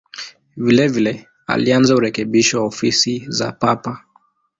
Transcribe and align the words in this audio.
Vilevile 0.57 1.27
alianza 1.47 1.95
urekebisho 1.95 2.59
wa 2.61 2.67
ofisi 2.67 3.25
za 3.27 3.51
Papa. 3.51 4.03